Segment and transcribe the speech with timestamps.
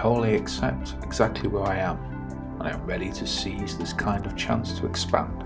[0.00, 1.98] I wholly accept exactly where I am,
[2.58, 5.44] and I am ready to seize this kind of chance to expand.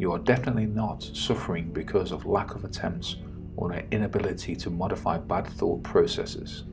[0.00, 3.16] You are definitely not suffering because of lack of attempts
[3.54, 6.64] or an inability to modify bad thought processes.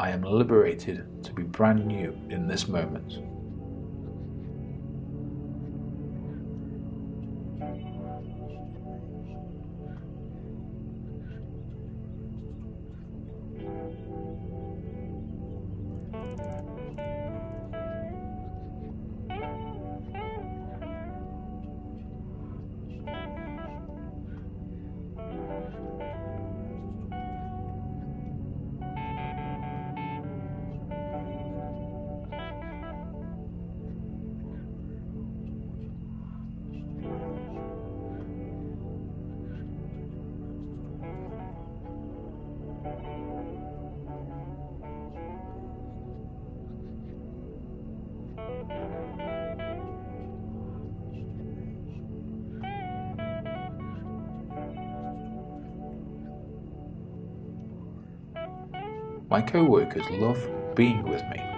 [0.00, 3.18] I am liberated to be brand new in this moment.
[59.30, 60.42] My co workers love
[60.74, 61.57] being with me.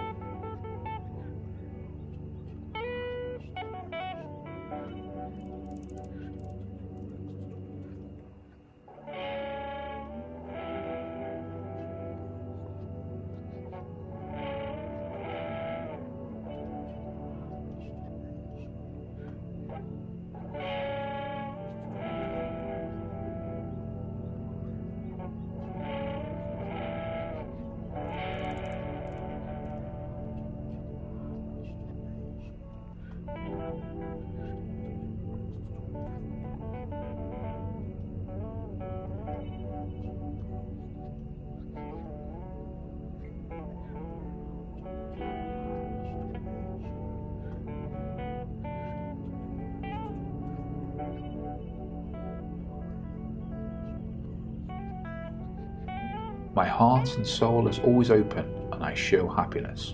[56.53, 59.93] My heart and soul is always open and I show happiness.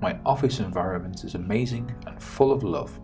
[0.00, 2.98] My office environment is amazing and full of love.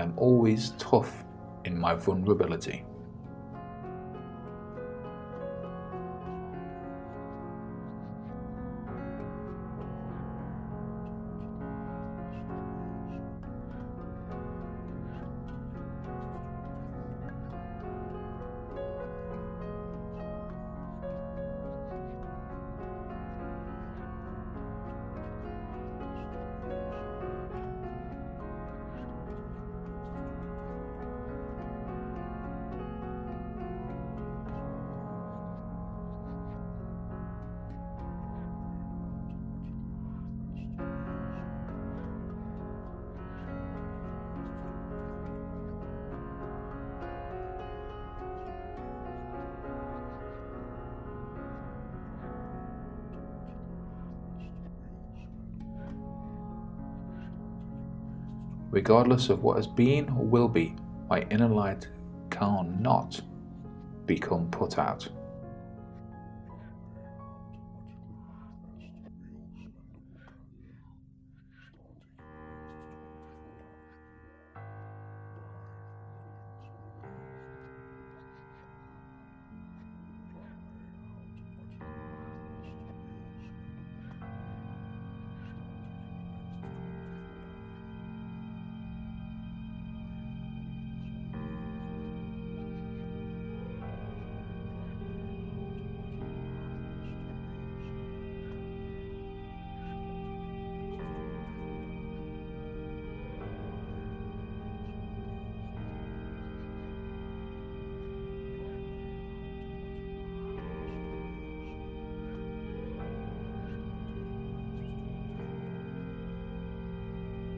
[0.00, 1.24] Am always tough
[1.64, 2.84] in my vulnerability.
[58.70, 60.74] Regardless of what has been or will be,
[61.08, 61.88] my inner light
[62.30, 63.20] cannot
[64.06, 65.08] become put out.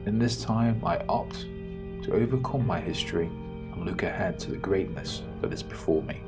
[0.05, 1.45] In this time, I opt
[2.03, 6.21] to overcome my history and look ahead to the greatness that is before me.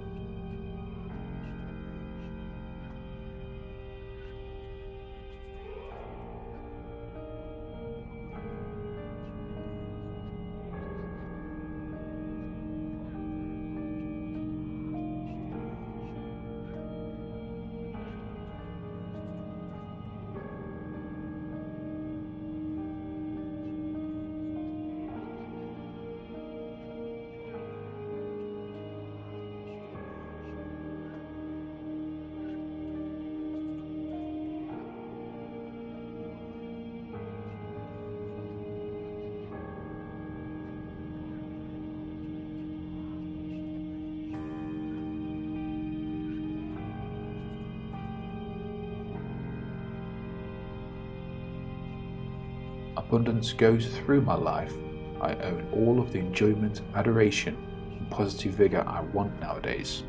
[52.97, 54.73] Abundance goes through my life,
[55.21, 57.57] I own all of the enjoyment, adoration,
[57.91, 60.03] and positive vigour I want nowadays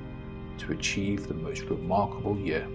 [0.58, 2.66] to achieve the most remarkable year.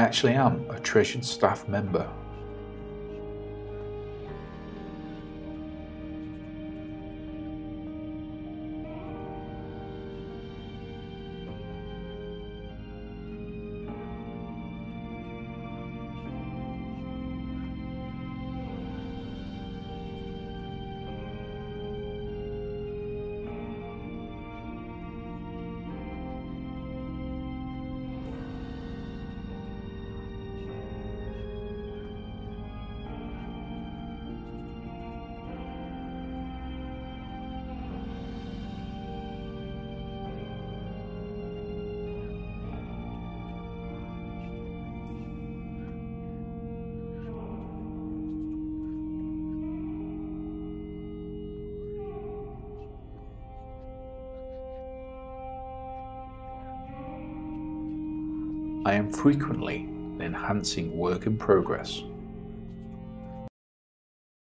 [0.00, 2.08] I actually am a treasured staff member
[58.82, 62.02] I am frequently an enhancing work in progress.